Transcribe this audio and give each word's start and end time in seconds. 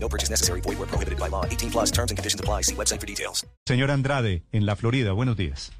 No 0.00 0.08
purchase 0.08 0.30
necessary. 0.30 0.60
Void 0.62 0.78
where 0.78 0.88
prohibited 0.88 1.18
by 1.18 1.28
law. 1.28 1.44
18 1.44 1.70
plus 1.70 1.90
terms 1.90 2.10
and 2.10 2.16
conditions 2.16 2.40
apply. 2.40 2.62
See 2.62 2.74
website 2.74 3.00
for 3.00 3.06
details. 3.06 3.46
Señor 3.66 3.90
Andrade, 3.90 4.42
en 4.52 4.64
la 4.64 4.76
Florida, 4.76 5.12
buenos 5.12 5.36
días. 5.36 5.72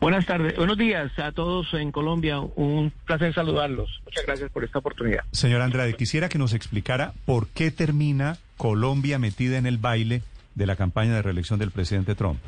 Buenas 0.00 0.26
tardes, 0.26 0.54
buenos 0.56 0.76
días 0.76 1.10
a 1.18 1.32
todos 1.32 1.72
en 1.72 1.90
Colombia. 1.90 2.38
Un 2.40 2.92
placer 3.06 3.32
saludarlos. 3.32 4.02
Muchas 4.04 4.26
gracias 4.26 4.50
por 4.50 4.62
esta 4.62 4.78
oportunidad. 4.78 5.24
Señor 5.32 5.62
Andrade, 5.62 5.94
quisiera 5.94 6.28
que 6.28 6.38
nos 6.38 6.52
explicara 6.52 7.14
por 7.24 7.48
qué 7.48 7.70
termina 7.70 8.36
Colombia 8.58 9.18
metida 9.18 9.56
en 9.56 9.66
el 9.66 9.78
baile 9.78 10.22
de 10.54 10.66
la 10.66 10.76
campaña 10.76 11.14
de 11.14 11.22
reelección 11.22 11.58
del 11.58 11.70
presidente 11.70 12.14
Trump. 12.14 12.38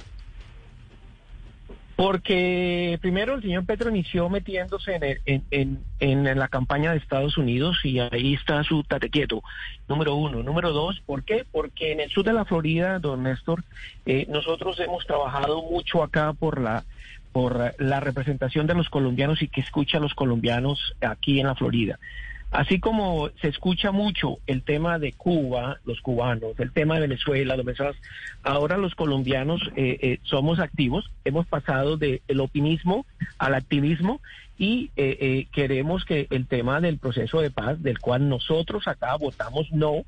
Porque 1.98 2.96
primero 3.02 3.34
el 3.34 3.42
señor 3.42 3.66
Petro 3.66 3.90
inició 3.90 4.28
metiéndose 4.28 5.18
en, 5.26 5.42
en, 5.50 5.84
en 5.98 6.38
la 6.38 6.46
campaña 6.46 6.92
de 6.92 6.98
Estados 6.98 7.36
Unidos 7.36 7.76
y 7.82 7.98
ahí 7.98 8.34
está 8.34 8.62
su 8.62 8.84
tate 8.84 9.10
quieto, 9.10 9.42
número 9.88 10.14
uno. 10.14 10.44
Número 10.44 10.70
dos, 10.70 11.02
¿por 11.04 11.24
qué? 11.24 11.44
Porque 11.50 11.90
en 11.90 11.98
el 11.98 12.08
sur 12.08 12.24
de 12.24 12.32
la 12.32 12.44
Florida, 12.44 13.00
don 13.00 13.24
Néstor, 13.24 13.64
eh, 14.06 14.26
nosotros 14.28 14.78
hemos 14.78 15.04
trabajado 15.08 15.60
mucho 15.64 16.04
acá 16.04 16.34
por 16.34 16.60
la 16.60 16.84
por 17.32 17.74
la 17.78 17.98
representación 17.98 18.68
de 18.68 18.74
los 18.74 18.88
colombianos 18.90 19.42
y 19.42 19.48
que 19.48 19.60
escucha 19.60 19.98
a 19.98 20.00
los 20.00 20.14
colombianos 20.14 20.94
aquí 21.00 21.40
en 21.40 21.48
la 21.48 21.56
Florida. 21.56 21.98
Así 22.50 22.80
como 22.80 23.28
se 23.42 23.48
escucha 23.48 23.92
mucho 23.92 24.38
el 24.46 24.62
tema 24.62 24.98
de 24.98 25.12
Cuba, 25.12 25.80
los 25.84 26.00
cubanos, 26.00 26.58
el 26.58 26.72
tema 26.72 26.94
de 26.94 27.02
Venezuela, 27.02 27.56
los 27.56 27.66
venezolanos, 27.66 28.00
ahora 28.42 28.78
los 28.78 28.94
colombianos 28.94 29.60
eh, 29.76 29.98
eh, 30.00 30.18
somos 30.22 30.58
activos, 30.58 31.10
hemos 31.24 31.46
pasado 31.46 31.98
del 31.98 32.40
optimismo 32.40 33.04
al 33.38 33.54
activismo 33.54 34.20
y 34.58 34.90
eh, 34.96 35.16
eh, 35.20 35.46
queremos 35.52 36.04
que 36.04 36.26
el 36.30 36.46
tema 36.46 36.80
del 36.80 36.98
proceso 36.98 37.40
de 37.40 37.50
paz, 37.50 37.80
del 37.80 38.00
cual 38.00 38.28
nosotros 38.28 38.88
acá 38.88 39.14
votamos 39.16 39.70
no, 39.70 40.04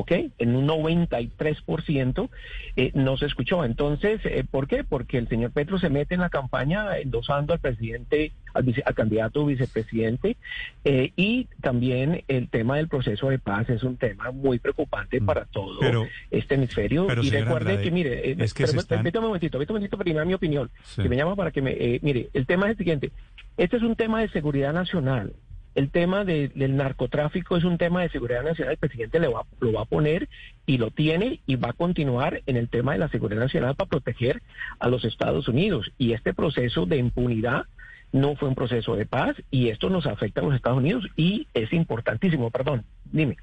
¿ok? 0.00 0.12
En 0.38 0.56
un 0.56 0.66
93% 0.66 2.30
eh, 2.76 2.90
no 2.94 3.16
se 3.18 3.26
escuchó. 3.26 3.64
Entonces, 3.64 4.20
eh, 4.24 4.44
¿por 4.50 4.66
qué? 4.66 4.82
Porque 4.82 5.18
el 5.18 5.28
señor 5.28 5.50
Petro 5.52 5.78
se 5.78 5.90
mete 5.90 6.14
en 6.14 6.20
la 6.20 6.30
campaña 6.30 6.96
endosando 6.98 7.52
al 7.52 7.58
presidente, 7.58 8.32
al, 8.54 8.62
vice- 8.62 8.82
al 8.86 8.94
candidato 8.94 9.44
vicepresidente, 9.44 10.36
eh, 10.84 11.12
y 11.16 11.48
también 11.60 12.24
el 12.28 12.48
tema 12.48 12.76
del 12.78 12.88
proceso 12.88 13.28
de 13.28 13.38
paz 13.38 13.68
es 13.68 13.82
un 13.82 13.96
tema 13.96 14.30
muy 14.30 14.58
preocupante 14.58 15.20
Mm. 15.20 15.26
para 15.26 15.44
todo 15.44 15.78
Pero- 15.80 16.06
este 16.30 16.54
hemisferio. 16.54 17.06
pero, 17.06 17.22
y 17.22 17.30
recuerde 17.30 17.70
Andrade, 17.72 17.82
que, 17.82 17.90
mire, 17.90 18.30
eh, 18.30 18.36
es 18.38 18.54
que 18.54 18.64
pero- 18.66 18.78
están- 18.80 18.98
permítame 18.98 19.26
un 19.26 19.30
momentito, 19.30 19.58
permítame 19.58 19.76
un 19.76 19.80
momentito 19.80 19.98
para 20.14 20.24
mi 20.24 20.34
opinión, 20.34 20.70
Sí. 20.84 21.02
que 21.02 21.08
me 21.08 21.16
llama 21.16 21.36
para 21.36 21.50
que 21.50 21.60
me, 21.62 21.72
eh, 21.72 21.98
mire, 22.02 22.30
el 22.32 22.46
tema 22.46 22.66
es 22.66 22.72
el 22.72 22.78
siguiente, 22.78 23.10
este 23.56 23.76
es 23.76 23.82
un 23.82 23.96
tema 23.96 24.20
de 24.22 24.28
seguridad 24.30 24.72
nacional. 24.72 25.32
El 25.74 25.90
tema 25.90 26.24
de- 26.24 26.48
del 26.48 26.76
narcotráfico 26.76 27.56
es 27.56 27.64
un 27.64 27.78
tema 27.78 28.02
de 28.02 28.08
seguridad 28.10 28.42
nacional. 28.42 28.72
El 28.72 28.78
presidente 28.78 29.20
le 29.20 29.28
va, 29.28 29.44
lo 29.60 29.72
va 29.72 29.82
a 29.82 29.86
poner 29.86 30.28
y 30.66 30.78
lo 30.78 30.90
tiene 30.90 31.40
y 31.46 31.56
va 31.56 31.70
a 31.70 31.72
continuar 31.74 32.42
en 32.46 32.56
el 32.56 32.68
tema 32.68 32.92
de 32.92 32.98
la 32.98 33.08
seguridad 33.08 33.40
nacional 33.40 33.76
para 33.76 33.88
proteger 33.88 34.42
a 34.80 34.88
los 34.88 35.04
Estados 35.04 35.46
Unidos. 35.48 35.92
Y 35.96 36.12
este 36.12 36.34
proceso 36.34 36.86
de 36.86 36.96
impunidad 36.96 37.66
no 38.12 38.34
fue 38.34 38.48
un 38.48 38.56
proceso 38.56 38.96
de 38.96 39.06
paz 39.06 39.36
y 39.52 39.68
esto 39.68 39.88
nos 39.90 40.06
afecta 40.06 40.40
a 40.40 40.44
los 40.44 40.54
Estados 40.54 40.78
Unidos 40.78 41.04
y 41.16 41.46
es 41.54 41.72
importantísimo. 41.72 42.50
Perdón, 42.50 42.84
dime. 43.12 43.36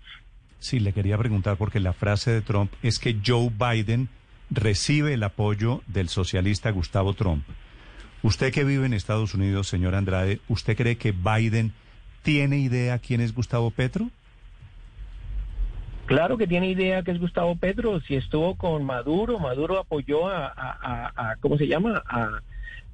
Sí, 0.59 0.79
le 0.81 0.91
quería 0.91 1.17
preguntar 1.17 1.55
porque 1.55 1.79
la 1.79 1.94
frase 1.94 2.31
de 2.31 2.41
Trump 2.41 2.73
es 2.83 2.99
que 2.99 3.15
Joe 3.25 3.49
Biden 3.49 4.09
recibe 4.49 5.13
el 5.13 5.23
apoyo 5.23 5.81
del 5.88 6.09
socialista 6.09 6.71
Gustavo 6.71 7.13
Trump. 7.13 7.45
Usted 8.23 8.51
que 8.51 8.63
vive 8.65 8.85
en 8.85 8.94
Estados 8.94 9.33
Unidos, 9.35 9.67
señor 9.67 9.95
Andrade, 9.95 10.39
¿usted 10.49 10.75
cree 10.75 10.97
que 10.97 11.13
Biden 11.13 11.71
tiene 12.27 12.57
idea 12.57 12.99
quién 12.99 13.21
es 13.21 13.33
Gustavo 13.33 13.71
Petro? 13.71 14.09
Claro 16.07 16.38
que 16.38 16.45
tiene 16.45 16.67
idea 16.69 17.01
que 17.01 17.11
es 17.11 17.21
Gustavo 17.21 17.55
Petro. 17.55 18.01
Si 18.01 18.15
estuvo 18.17 18.55
con 18.55 18.83
Maduro, 18.83 19.39
Maduro 19.39 19.79
apoyó 19.79 20.27
a, 20.27 20.47
a- 20.47 21.13
a- 21.15 21.35
¿cómo 21.38 21.57
se 21.57 21.67
llama? 21.67 22.03
A, 22.05 22.41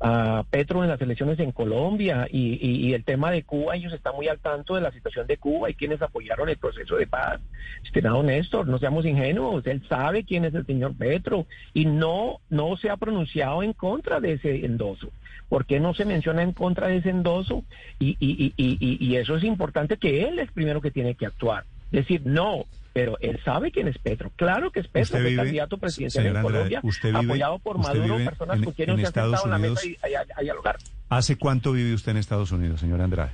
a 0.05 0.43
Petro 0.49 0.83
en 0.83 0.89
las 0.89 1.01
elecciones 1.01 1.39
en 1.39 1.53
Colombia 1.53 2.27
y, 2.29 2.59
y- 2.61 2.93
el 2.93 3.05
tema 3.05 3.31
de 3.31 3.43
Cuba, 3.43 3.75
ellos 3.77 3.93
están 3.93 4.15
muy 4.15 4.27
al 4.27 4.37
tanto 4.39 4.75
de 4.75 4.81
la 4.81 4.91
situación 4.91 5.25
de 5.27 5.37
Cuba 5.37 5.69
y 5.69 5.75
quienes 5.75 6.01
apoyaron 6.01 6.49
el 6.49 6.57
proceso 6.57 6.97
de 6.97 7.07
paz. 7.07 7.39
Estimado 7.85 8.21
Néstor, 8.21 8.67
no 8.67 8.77
seamos 8.79 9.05
ingenuos, 9.05 9.65
él 9.65 9.81
sabe 9.87 10.25
quién 10.25 10.43
es 10.43 10.53
el 10.53 10.65
señor 10.65 10.93
Petro 10.97 11.45
y 11.73 11.85
no, 11.85 12.41
no 12.49 12.75
se 12.75 12.89
ha 12.89 12.97
pronunciado 12.97 13.63
en 13.63 13.71
contra 13.71 14.19
de 14.19 14.33
ese 14.33 14.65
endoso. 14.65 15.09
¿Por 15.47 15.65
qué 15.65 15.79
no 15.79 15.93
se 15.93 16.03
menciona 16.03 16.43
en 16.43 16.51
contra 16.51 16.87
de 16.89 16.97
ese 16.97 17.09
endoso? 17.09 17.63
Y- 17.97 18.17
y 18.19 19.15
eso 19.15 19.37
es 19.37 19.43
importante 19.45 19.95
que 19.97 20.25
él 20.27 20.37
es 20.39 20.51
primero 20.51 20.81
que 20.81 20.91
tiene 20.91 21.15
que 21.15 21.27
actuar. 21.27 21.63
Decir, 21.91 22.21
no, 22.25 22.65
pero 22.93 23.17
él 23.19 23.39
sabe 23.43 23.71
quién 23.71 23.87
es 23.87 23.97
Petro. 23.97 24.31
Claro 24.35 24.71
que 24.71 24.79
es 24.81 24.87
Petro, 24.87 25.17
que 25.19 25.29
es 25.31 25.35
candidato 25.35 25.77
presidencial 25.77 26.27
en 26.27 26.41
Colombia, 26.41 26.79
usted 26.83 27.09
vive- 27.09 27.25
apoyado 27.25 27.59
por 27.59 27.77
usted 27.77 27.89
Maduro, 27.99 28.13
vive 28.17 28.29
personas 28.29 28.57
en- 28.57 28.63
con 28.63 28.73
quienes 28.73 28.93
en 28.93 28.99
se 29.01 29.05
ha 29.05 29.09
Estados 29.09 29.39
sentado 29.41 29.45
en 29.45 29.51
la 29.51 29.57
mesa 29.69 29.81
Unidos. 29.83 29.99
y, 30.07 30.11
y 30.11 30.15
a- 30.15 30.25
a 30.37 30.41
dialogar. 30.41 30.77
¿Hace 31.09 31.35
cuánto 31.37 31.71
vive 31.73 31.93
usted 31.93 32.11
en 32.11 32.17
Estados 32.17 32.51
Unidos, 32.51 32.79
señor 32.79 33.01
Andrade? 33.01 33.31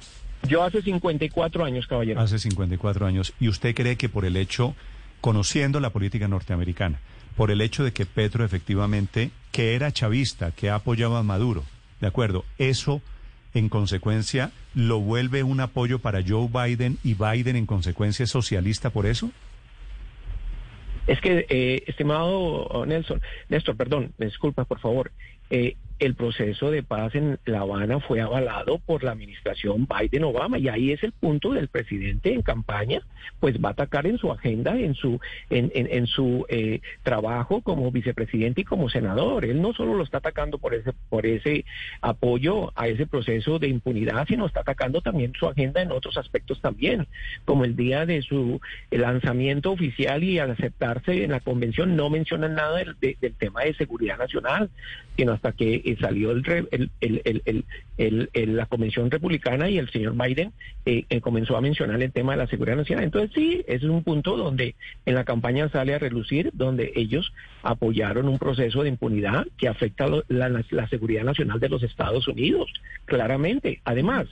Yo 0.48 0.64
hace 0.64 0.82
54 0.82 1.66
años, 1.66 1.86
caballero. 1.88 2.22
Hace 2.22 2.40
54 2.40 3.06
años. 3.06 3.34
¿Y 3.40 3.50
usted 3.50 3.76
cree 3.76 3.98
que 3.98 4.08
por 4.08 4.24
el 4.26 4.38
hecho, 4.38 4.74
conociendo 5.22 5.80
la 5.82 5.90
política 5.90 6.28
norteamericana, 6.28 7.00
por 7.36 7.52
el 7.52 7.60
hecho 7.62 7.84
de 7.84 7.92
que 7.92 8.06
Petro 8.06 8.46
efectivamente, 8.46 9.32
que 9.52 9.76
era 9.76 9.92
chavista, 9.92 10.52
que 10.52 10.70
apoyaba 10.70 11.20
a 11.20 11.24
Maduro, 11.24 11.64
¿de 12.00 12.08
acuerdo? 12.08 12.46
Eso, 12.58 13.02
en 13.54 13.68
consecuencia, 13.70 14.52
lo 14.76 15.00
vuelve 15.00 15.44
un 15.44 15.60
apoyo 15.60 16.00
para 16.00 16.22
Joe 16.26 16.48
Biden 16.48 16.98
y 17.04 17.16
Biden, 17.16 17.56
en 17.56 17.66
consecuencia, 17.66 18.24
es 18.24 18.30
socialista 18.30 18.90
por 18.92 19.06
eso? 19.06 19.32
Es 21.10 21.20
que, 21.22 21.48
eh, 21.50 21.84
estimado 21.88 22.86
Nelson, 22.86 23.20
Néstor, 23.50 23.76
perdón, 23.76 24.14
disculpa, 24.20 24.66
por 24.66 24.80
favor. 24.80 25.12
Eh, 25.50 25.76
el 26.00 26.16
proceso 26.16 26.72
de 26.72 26.82
paz 26.82 27.14
en 27.14 27.40
La 27.44 27.60
Habana 27.60 28.00
fue 28.00 28.22
avalado 28.22 28.80
por 28.80 29.04
la 29.04 29.12
administración 29.12 29.86
Biden-Obama 29.86 30.58
y 30.58 30.70
ahí 30.70 30.94
es 30.94 31.04
el 31.04 31.12
punto 31.12 31.52
del 31.52 31.68
presidente 31.68 32.34
en 32.34 32.42
campaña, 32.42 33.02
pues 33.42 33.58
va 33.58 33.68
a 33.68 33.72
atacar 33.74 34.08
en 34.08 34.18
su 34.18 34.32
agenda, 34.32 34.80
en 34.80 34.94
su 34.96 35.20
en, 35.50 35.70
en, 35.76 35.90
en 35.92 36.08
su 36.08 36.46
eh, 36.48 36.80
trabajo 37.04 37.60
como 37.62 37.92
vicepresidente 37.92 38.62
y 38.62 38.64
como 38.64 38.88
senador. 38.90 39.44
Él 39.44 39.62
no 39.62 39.74
solo 39.74 39.94
lo 39.94 40.06
está 40.06 40.20
atacando 40.20 40.58
por 40.58 40.74
ese 40.74 40.94
por 41.10 41.26
ese 41.26 41.66
apoyo 42.00 42.72
a 42.78 42.88
ese 42.88 43.06
proceso 43.06 43.60
de 43.60 43.68
impunidad, 43.68 44.26
sino 44.26 44.46
está 44.46 44.62
atacando 44.62 45.02
también 45.02 45.34
su 45.38 45.48
agenda 45.48 45.82
en 45.82 45.92
otros 45.92 46.16
aspectos 46.16 46.62
también, 46.62 47.08
como 47.44 47.66
el 47.66 47.76
día 47.76 48.06
de 48.06 48.22
su 48.22 48.62
lanzamiento 48.90 49.72
oficial 49.74 50.24
y 50.24 50.40
al 50.40 50.52
aceptarse 50.52 51.26
en 51.26 51.32
la 51.32 51.42
convención 51.42 51.98
no 51.98 52.10
mencionan 52.10 52.56
nada 52.56 52.78
del, 52.78 52.96
de- 53.02 53.18
del 53.20 53.34
tema 53.36 53.64
de 53.64 53.74
seguridad 53.74 54.18
nacional, 54.18 54.70
sino 55.18 55.34
hasta 55.40 55.54
que 55.54 55.76
eh, 55.86 55.98
salió 56.02 56.32
el, 56.32 56.44
el- 57.00 58.28
el- 58.34 58.56
la 58.58 58.66
convención 58.66 59.10
republicana 59.10 59.70
y 59.70 59.78
el 59.78 59.90
señor 59.90 60.16
Biden 60.16 60.52
eh, 60.86 61.06
eh, 61.10 61.22
comenzó 61.22 61.56
a 61.56 61.62
mencionar 61.62 62.02
el 62.02 62.12
tema 62.12 62.34
de 62.34 62.40
la 62.40 62.48
seguridad 62.48 62.76
nacional. 62.76 63.06
Entonces 63.06 63.32
sí, 63.34 63.64
ese 63.68 63.86
es 63.86 63.92
un 63.92 64.04
punto 64.04 64.36
donde 64.36 64.76
en 65.06 65.16
la 65.16 65.24
campaña 65.24 65.70
sale 65.70 65.94
a 65.94 66.00
relucir, 66.00 66.50
donde 66.54 66.92
ellos 66.96 67.32
apoyaron 67.64 68.28
un 68.28 68.38
proceso 68.38 68.84
de 68.84 68.90
impunidad 68.90 69.48
que 69.58 69.68
afecta 69.70 70.08
lo- 70.08 70.24
la, 70.28 70.50
la 70.70 70.88
seguridad 70.90 71.24
nacional 71.24 71.60
de 71.60 71.70
los 71.70 71.84
Estados 71.84 72.28
Unidos, 72.28 72.70
claramente. 73.06 73.82
Además, 73.86 74.28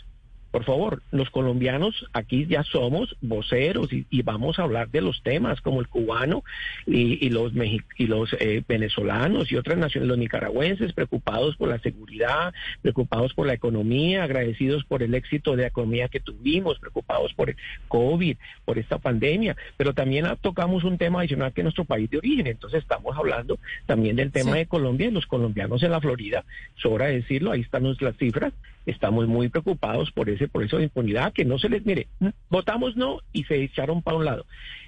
por 0.51 0.63
favor, 0.63 1.01
los 1.11 1.29
colombianos 1.29 2.05
aquí 2.13 2.45
ya 2.47 2.63
somos 2.63 3.15
voceros 3.21 3.91
y, 3.91 4.05
y 4.09 4.21
vamos 4.21 4.59
a 4.59 4.63
hablar 4.63 4.89
de 4.89 5.01
los 5.01 5.21
temas 5.23 5.61
como 5.61 5.81
el 5.81 5.87
cubano 5.87 6.43
y, 6.85 7.23
y 7.25 7.29
los 7.29 7.53
mexi- 7.53 7.83
y 7.97 8.07
los 8.07 8.33
eh, 8.39 8.63
venezolanos 8.67 9.51
y 9.51 9.55
otras 9.55 9.77
naciones, 9.77 10.07
los 10.07 10.17
nicaragüenses 10.17 10.93
preocupados 10.93 11.55
por 11.57 11.69
la 11.69 11.79
seguridad, 11.79 12.53
preocupados 12.81 13.33
por 13.33 13.45
la 13.47 13.53
economía, 13.53 14.23
agradecidos 14.23 14.83
por 14.85 15.03
el 15.03 15.13
éxito 15.15 15.55
de 15.55 15.63
la 15.63 15.67
economía 15.67 16.07
que 16.07 16.19
tuvimos, 16.19 16.79
preocupados 16.79 17.33
por 17.33 17.49
el 17.49 17.55
COVID, 17.87 18.37
por 18.65 18.77
esta 18.79 18.97
pandemia, 18.97 19.55
pero 19.75 19.93
también 19.93 20.25
ah, 20.25 20.37
tocamos 20.39 20.83
un 20.83 20.97
tema 20.97 21.19
adicional 21.19 21.53
que 21.53 21.61
es 21.61 21.65
nuestro 21.65 21.85
país 21.85 22.09
de 22.09 22.17
origen, 22.19 22.47
entonces 22.47 22.81
estamos 22.81 23.15
hablando 23.17 23.59
también 23.85 24.15
del 24.15 24.31
tema 24.31 24.53
Sí. 24.53 24.57
de 24.59 24.65
Colombia 24.67 25.07
y 25.07 25.11
los 25.11 25.25
colombianos 25.27 25.83
en 25.83 25.91
la 25.91 25.99
Florida, 26.01 26.45
sobra 26.75 27.07
decirlo, 27.07 27.51
ahí 27.51 27.61
están 27.61 27.83
las 27.99 28.17
cifras, 28.17 28.53
estamos 28.87 29.27
muy 29.27 29.49
preocupados 29.49 30.11
por 30.11 30.29
ese 30.29 30.47
por 30.47 30.63
eso 30.63 30.77
de 30.77 30.85
impunidad 30.85 31.33
que 31.33 31.45
no 31.45 31.59
se 31.59 31.69
les 31.69 31.85
mire 31.85 32.07
votamos 32.49 32.95
no 32.95 33.19
y 33.31 33.43
se 33.43 33.61
echaron 33.61 34.01
para 34.01 34.17
un 34.17 34.25
lado 34.25 34.45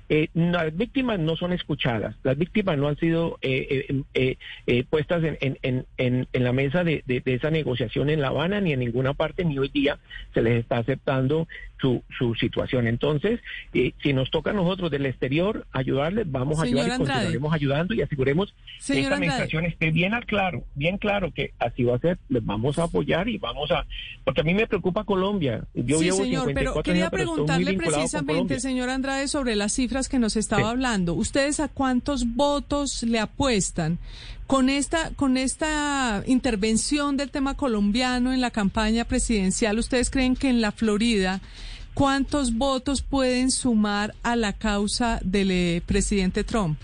eh, 0.09 0.27
las 0.33 0.75
víctimas 0.75 1.19
no 1.19 1.35
son 1.35 1.53
escuchadas, 1.53 2.15
las 2.23 2.37
víctimas 2.37 2.77
no 2.77 2.87
han 2.87 2.97
sido 2.97 3.37
eh, 3.41 3.85
eh, 3.89 4.01
eh, 4.15 4.37
eh, 4.67 4.83
puestas 4.89 5.23
en, 5.23 5.37
en, 5.61 5.85
en, 5.97 6.27
en, 6.33 6.43
la 6.43 6.51
mesa 6.53 6.83
de, 6.83 7.03
de- 7.05 7.21
de 7.21 7.33
esa 7.35 7.51
negociación 7.51 8.09
en 8.09 8.21
La 8.21 8.29
Habana 8.29 8.59
ni 8.61 8.73
en 8.73 8.79
ninguna 8.79 9.13
parte, 9.13 9.45
ni 9.45 9.57
hoy 9.59 9.69
día 9.69 9.99
se 10.33 10.41
les 10.41 10.59
está 10.59 10.77
aceptando 10.79 11.47
su, 11.79 12.03
su 12.17 12.35
situación. 12.35 12.87
Entonces, 12.87 13.39
eh, 13.73 13.93
si 14.03 14.11
nos 14.13 14.29
toca 14.31 14.49
a 14.51 14.53
nosotros 14.53 14.91
del 14.91 15.05
exterior 15.05 15.65
ayudarles, 15.71 16.29
vamos 16.29 16.59
a 16.59 16.63
Señor 16.63 16.79
ayudar 16.81 16.89
y 16.89 16.91
Andrade. 17.01 17.13
continuaremos 17.19 17.53
ayudando 17.53 17.93
y 17.93 18.01
aseguremos 18.01 18.51
que 18.51 18.53
esta 18.79 18.93
Andrade. 18.93 19.13
administración 19.15 19.65
esté 19.65 19.91
bien 19.91 20.11
claro, 20.27 20.63
bien 20.75 20.97
claro 20.97 21.31
que 21.33 21.51
así 21.59 21.83
va 21.83 21.95
a 21.95 21.99
ser, 21.99 22.17
les 22.29 22.43
vamos 22.43 22.79
a 22.79 22.83
apoyar 22.83 23.27
y 23.29 23.37
vamos 23.37 23.69
a, 23.71 23.85
porque 24.23 24.41
a 24.41 24.43
mí 24.43 24.53
me 24.53 24.65
preocupa 24.67 25.03
Colombia. 25.03 25.63
Yo 25.73 25.99
sí, 25.99 26.05
llevo 26.05 26.17
señor, 26.17 26.47
54 26.47 26.53
pero 26.73 26.83
quería 26.83 27.03
años, 27.03 27.11
pero 27.11 27.23
preguntarle 27.23 27.73
precisamente, 27.73 28.59
señor 28.59 28.89
Andrade, 28.89 29.27
sobre 29.27 29.55
las 29.55 29.71
cifras 29.73 29.98
que 30.07 30.19
nos 30.19 30.37
estaba 30.37 30.61
Sí. 30.61 30.67
hablando. 30.69 31.13
¿Ustedes 31.15 31.59
a 31.59 31.67
cuántos 31.67 32.35
votos 32.35 33.03
le 33.03 33.19
apuestan 33.19 33.97
con 34.47 34.69
esta, 34.69 35.11
con 35.15 35.35
esta 35.35 36.23
intervención 36.27 37.17
del 37.17 37.31
tema 37.31 37.55
colombiano 37.57 38.31
en 38.31 38.39
la 38.39 38.51
campaña 38.51 39.03
presidencial? 39.03 39.77
¿Ustedes 39.79 40.09
creen 40.09 40.35
que 40.35 40.49
en 40.49 40.61
la 40.61 40.71
Florida 40.71 41.41
cuántos 41.93 42.53
votos 42.53 43.01
pueden 43.01 43.51
sumar 43.51 44.15
a 44.23 44.35
la 44.35 44.53
causa 44.53 45.19
del 45.23 45.51
eh, 45.51 45.81
presidente 45.85 46.43
Trump? 46.43 46.79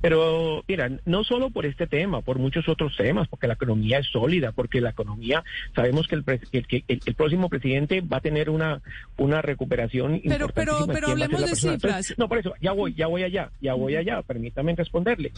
Pero 0.00 0.64
mira, 0.66 0.90
no 1.04 1.24
solo 1.24 1.50
por 1.50 1.66
este 1.66 1.86
tema, 1.86 2.22
por 2.22 2.38
muchos 2.38 2.68
otros 2.68 2.96
temas, 2.96 3.28
porque 3.28 3.46
la 3.46 3.54
economía 3.54 3.98
es 3.98 4.06
sólida, 4.06 4.52
porque 4.52 4.80
la 4.80 4.90
economía, 4.90 5.44
sabemos 5.74 6.06
que 6.08 6.14
el, 6.16 6.24
que 6.24 6.84
el- 6.88 7.00
el 7.04 7.14
próximo 7.14 7.48
presidente 7.48 8.00
va 8.00 8.16
a 8.18 8.20
tener 8.20 8.48
una, 8.50 8.80
una 9.18 9.42
recuperación 9.42 10.20
Pero- 10.24 10.48
pero- 10.48 10.72
importantísima. 10.72 10.94
pero 10.94 11.06
¿Quién 11.06 11.20
va 11.20 11.24
a 11.24 11.26
ser 11.28 11.34
hablemos 11.36 11.50
de 11.50 11.56
cifras. 11.56 11.74
Entonces, 11.92 12.18
no, 12.18 12.28
por 12.28 12.38
eso, 12.38 12.54
ya 12.60 12.72
voy, 12.72 12.94
ya 12.94 13.06
voy 13.08 13.22
allá, 13.24 13.50
ya 13.60 13.74
voy 13.74 13.96
allá, 13.96 14.22
permítame 14.22 14.74
responderle. 14.74 15.32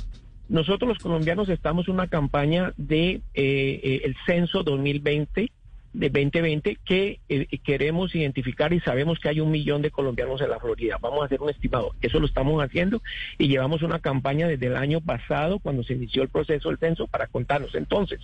Nosotros 0.49 0.88
los 0.88 0.99
colombianos 0.99 1.49
estamos 1.49 1.88
en 1.88 1.94
una 1.94 2.09
campaña 2.09 2.73
de 2.76 3.11
eh, 3.12 3.20
eh, 3.35 4.00
el 4.05 4.14
censo 4.26 4.62
2020 4.62 5.50
de 5.93 6.09
2020 6.09 6.79
que 6.85 7.21
eh, 7.29 7.47
queremos 7.65 8.15
identificar 8.15 8.73
y 8.73 8.81
sabemos 8.81 9.19
que 9.19 9.29
hay 9.29 9.41
un 9.41 9.50
millón 9.50 9.83
de 9.83 9.91
colombianos 9.91 10.41
en 10.41 10.50
la 10.50 10.59
Florida. 10.59 10.99
Vamos 11.00 11.23
a 11.23 11.27
hacer 11.27 11.41
un 11.41 11.50
estimado. 11.50 11.94
Eso 12.00 12.19
lo 12.19 12.27
estamos 12.27 12.62
haciendo 12.62 13.03
y 13.39 13.49
llevamos 13.49 13.83
una 13.83 13.99
campaña 13.99 14.49
desde 14.49 14.67
el 14.67 14.77
año 14.77 15.00
pasado 15.00 15.59
cuando 15.59 15.83
se 15.85 15.94
inició 15.94 16.23
el 16.23 16.29
proceso 16.29 16.69
del 16.69 16.79
censo 16.79 17.06
para 17.06 17.27
contarnos. 17.27 17.75
Entonces, 17.75 18.21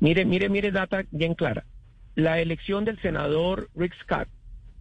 mire, 0.00 0.24
mire, 0.24 0.48
mire 0.48 0.72
data 0.72 1.04
bien 1.10 1.34
clara. 1.34 1.64
La 2.14 2.40
elección 2.40 2.84
del 2.84 3.00
senador 3.00 3.68
Rick 3.74 3.94
Scott 4.02 4.28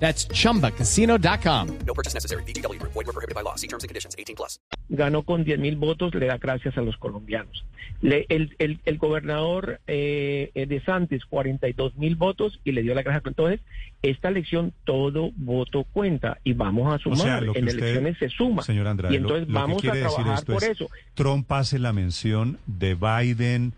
That's 0.00 0.26
chumbacasino.com. 0.28 1.68
No 1.86 1.94
purchase 1.94 2.14
necessary. 2.14 2.42
VGW 2.44 2.78
Group. 2.78 2.92
Void 2.94 3.06
were 3.06 3.12
prohibited 3.12 3.34
by 3.34 3.42
law. 3.42 3.54
See 3.56 3.68
terms 3.68 3.84
and 3.84 3.88
conditions. 3.90 4.14
18 4.18 4.34
plus. 4.34 4.58
ganó 4.88 5.22
con 5.22 5.44
10 5.44 5.60
mil 5.60 5.76
votos, 5.76 6.12
le 6.14 6.26
da 6.26 6.38
gracias 6.38 6.76
a 6.76 6.80
los 6.82 6.96
colombianos. 6.96 7.64
Le- 8.02 8.26
el, 8.28 8.56
el- 8.58 8.80
el 8.84 8.98
gobernador 8.98 9.78
eh, 9.86 10.50
eh, 10.54 10.66
de 10.66 10.80
Santos, 10.82 11.20
42 11.28 11.96
mil 11.96 12.16
votos 12.16 12.58
y 12.64 12.72
le 12.72 12.82
dio 12.82 12.94
la 12.94 13.02
gracia. 13.02 13.22
Entonces, 13.24 13.60
esta 14.02 14.28
elección, 14.28 14.72
todo 14.84 15.30
voto 15.36 15.84
cuenta 15.92 16.38
y 16.42 16.54
vamos 16.54 16.90
a 16.92 16.96
O 16.96 16.98
sumar. 16.98 17.18
sea, 17.18 17.40
lo 17.40 17.52
que 17.52 17.60
en 17.60 17.68
usted, 17.68 17.78
elecciones 17.78 18.18
se 18.18 18.28
suma. 18.30 18.62
Señor 18.62 18.88
Andrade, 18.88 19.14
y 19.14 19.18
entonces 19.18 19.46
lo, 19.46 19.54
lo 19.54 19.60
vamos 19.60 19.82
que 19.82 19.88
a 19.88 19.92
quiere 19.92 20.04
decir 20.06 20.16
trabajar 20.24 20.38
esto 20.40 20.52
por 20.54 20.64
es, 20.64 20.70
eso. 20.70 20.88
Trump 21.14 21.52
hace 21.52 21.78
la 21.78 21.92
mención 21.92 22.58
de 22.66 22.94
Biden, 22.96 23.74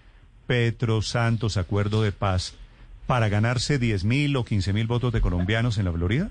Petro, 0.47 1.03
Santos, 1.03 1.57
acuerdo 1.59 2.03
de 2.03 2.13
paz, 2.13 2.55
para 3.13 3.29
ganarse 3.29 3.79
10 3.79 4.05
mil 4.07 4.35
o 4.37 4.43
15 4.43 4.73
mil 4.73 4.87
votos 4.87 5.13
de 5.13 5.21
colombianos 5.21 5.77
en 5.77 5.85
la 5.85 5.93
Florida. 5.93 6.31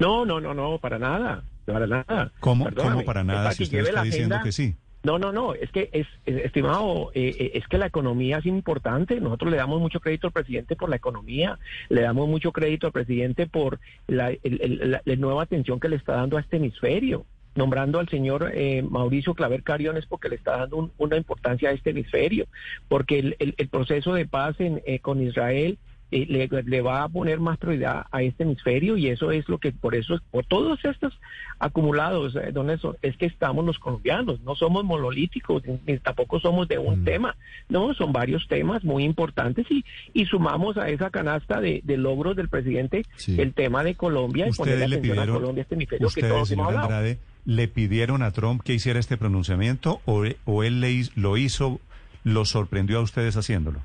No, 0.00 0.24
no, 0.24 0.40
no, 0.40 0.52
no, 0.52 0.78
para 0.78 0.98
nada. 0.98 1.44
Para 1.64 1.86
nada. 1.86 2.32
¿Cómo, 2.40 2.66
cómo 2.74 3.04
para 3.04 3.22
nada 3.22 3.52
si 3.52 3.62
usted 3.62 3.78
está 3.86 4.02
diciendo 4.02 4.34
agenda- 4.34 4.44
que 4.44 4.50
sí? 4.50 4.74
No, 5.04 5.16
no, 5.20 5.30
no, 5.30 5.54
es 5.54 5.70
que 5.70 5.90
es, 5.92 6.08
es- 6.26 6.44
estimado, 6.46 7.12
eh, 7.14 7.36
eh, 7.38 7.50
es 7.54 7.68
que 7.68 7.78
la 7.78 7.86
economía 7.86 8.38
es 8.38 8.46
importante. 8.46 9.20
Nosotros 9.20 9.52
le 9.52 9.58
damos 9.58 9.80
mucho 9.80 10.00
crédito 10.00 10.26
al 10.26 10.32
presidente 10.32 10.74
por 10.74 10.90
la 10.90 10.96
economía, 10.96 11.56
le 11.88 12.00
damos 12.00 12.28
mucho 12.28 12.50
crédito 12.50 12.88
al 12.88 12.92
presidente 12.92 13.46
por 13.46 13.78
la, 14.08 14.30
el- 14.30 14.40
el- 14.42 14.90
la- 14.90 15.02
la 15.04 15.14
nueva 15.16 15.44
atención 15.44 15.78
que 15.78 15.88
le 15.88 15.94
está 15.94 16.14
dando 16.14 16.36
a 16.36 16.40
este 16.40 16.56
hemisferio. 16.56 17.24
Nombrando 17.58 17.98
al 17.98 18.08
señor 18.08 18.50
eh, 18.54 18.82
Mauricio 18.88 19.34
Claver 19.34 19.62
Cariones 19.62 20.06
porque 20.06 20.28
le 20.28 20.36
está 20.36 20.56
dando 20.58 20.76
un- 20.76 20.92
una 20.96 21.16
importancia 21.16 21.70
a 21.70 21.72
este 21.72 21.90
hemisferio, 21.90 22.46
porque 22.88 23.18
el, 23.18 23.36
el- 23.40 23.54
el 23.58 23.68
proceso 23.68 24.14
de 24.14 24.26
paz 24.26 24.54
en, 24.60 24.80
eh, 24.86 25.00
con 25.00 25.20
Israel 25.22 25.76
eh, 26.10 26.24
le, 26.26 26.48
le 26.62 26.80
va 26.80 27.02
a 27.02 27.08
poner 27.10 27.38
más 27.38 27.58
prioridad 27.58 28.06
a 28.10 28.22
este 28.22 28.44
hemisferio 28.44 28.96
y 28.96 29.08
eso 29.08 29.30
es 29.30 29.46
lo 29.48 29.58
que 29.58 29.72
por 29.72 29.94
eso 29.94 30.18
por 30.30 30.46
todos 30.46 30.82
estos 30.84 31.12
acumulados 31.58 32.34
eh, 32.36 32.50
don 32.52 32.68
Nelson, 32.68 32.96
es 33.02 33.14
que 33.18 33.26
estamos 33.26 33.62
los 33.66 33.78
colombianos 33.78 34.40
no 34.40 34.54
somos 34.54 34.84
monolíticos 34.84 35.62
ni, 35.86 35.98
tampoco 35.98 36.40
somos 36.40 36.66
de 36.68 36.78
un 36.78 37.04
tema 37.04 37.36
no 37.68 37.92
son 37.92 38.12
varios 38.12 38.46
temas 38.48 38.84
muy 38.84 39.04
importantes 39.04 39.66
y, 39.70 39.84
y 40.14 40.24
sumamos 40.24 40.78
a 40.78 40.88
esa 40.88 41.10
canasta 41.10 41.60
de, 41.60 41.82
de 41.84 41.96
logros 41.98 42.36
del 42.36 42.48
presidente 42.48 43.02
Sí. 43.16 43.38
el 43.38 43.52
tema 43.52 43.84
de 43.84 43.94
Colombia 43.94 44.46
y 44.48 44.52
le 44.64 44.94
atención 44.94 45.18
a 45.18 45.22
pidieron, 45.22 45.40
Colombia 45.40 45.62
este 45.62 45.74
hemisferio 45.74 46.08
que 46.08 46.22
todos 46.22 46.50
hemos 46.52 46.66
hablado 46.68 46.84
Andrade, 46.86 47.18
le 47.44 47.68
pidieron 47.68 48.22
a 48.22 48.30
Trump 48.32 48.62
que 48.62 48.74
hiciera 48.74 49.00
este 49.00 49.16
pronunciamiento 49.16 50.00
o, 50.04 50.24
o 50.44 50.62
él 50.62 50.80
le, 50.80 51.02
lo 51.14 51.36
hizo, 51.36 51.80
lo 52.24 52.44
sorprendió 52.44 52.98
a 52.98 53.02
ustedes 53.02 53.36
haciéndolo. 53.36 53.82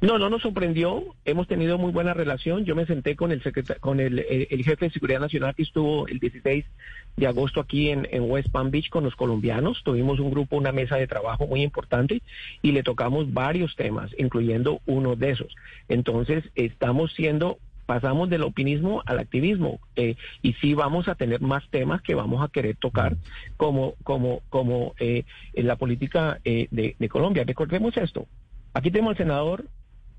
No, 0.00 0.18
no 0.18 0.30
nos 0.30 0.40
sorprendió. 0.40 1.14
Hemos 1.26 1.46
tenido 1.46 1.76
muy 1.76 1.92
buena 1.92 2.14
relación. 2.14 2.64
Yo 2.64 2.74
me 2.74 2.86
senté 2.86 3.16
con 3.16 3.32
el 3.32 3.42
con 3.80 4.00
el 4.00 4.24
jefe 4.64 4.86
de 4.86 4.90
seguridad 4.90 5.20
nacional 5.20 5.54
que 5.54 5.62
estuvo 5.62 6.08
el 6.08 6.18
16 6.18 6.64
de 7.16 7.26
agosto 7.26 7.60
aquí 7.60 7.90
en, 7.90 8.08
en 8.10 8.30
West 8.30 8.48
Palm 8.50 8.70
Beach 8.70 8.88
con 8.88 9.04
los 9.04 9.14
colombianos. 9.14 9.82
Tuvimos 9.84 10.18
un 10.18 10.30
grupo, 10.30 10.56
una 10.56 10.72
mesa 10.72 10.96
de 10.96 11.06
trabajo 11.06 11.46
muy 11.46 11.62
importante 11.62 12.22
y 12.62 12.72
le 12.72 12.82
tocamos 12.82 13.30
varios 13.34 13.76
temas, 13.76 14.10
incluyendo 14.16 14.80
uno 14.86 15.16
de 15.16 15.32
esos. 15.32 15.54
Entonces, 15.88 16.44
estamos 16.54 17.12
siendo 17.12 17.58
pasamos 17.90 18.30
del 18.30 18.44
opinismo 18.44 19.02
al 19.04 19.18
activismo 19.18 19.80
eh, 19.96 20.14
y 20.42 20.52
sí 20.60 20.74
vamos 20.74 21.08
a 21.08 21.16
tener 21.16 21.40
más 21.40 21.68
temas 21.70 22.00
que 22.02 22.14
vamos 22.14 22.40
a 22.40 22.46
querer 22.46 22.76
tocar 22.76 23.16
como 23.56 23.94
como 24.04 24.42
como 24.48 24.94
eh, 25.00 25.24
en 25.54 25.66
la 25.66 25.74
política 25.74 26.38
eh, 26.44 26.68
de, 26.70 26.94
de 26.96 27.08
Colombia. 27.08 27.42
Recordemos 27.42 27.96
esto. 27.96 28.28
Aquí 28.74 28.92
tenemos 28.92 29.10
al 29.10 29.16
senador 29.16 29.64